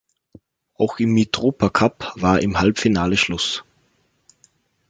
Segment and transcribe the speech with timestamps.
[0.79, 3.63] Auch im Mitropacup war im Halbfinale Schluss.